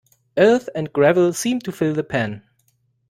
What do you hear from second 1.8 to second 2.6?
the pan.